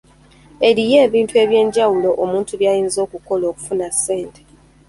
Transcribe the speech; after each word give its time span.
Eriyo 0.67 0.97
ebintu 1.07 1.33
eby'enjawulo 1.43 2.09
omuntu 2.23 2.51
by'ayinza 2.59 2.99
okukola 3.05 3.43
okufuna 3.51 3.87
ssente. 3.95 4.41